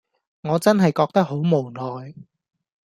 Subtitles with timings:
[0.41, 2.15] 我真係覺得好無奈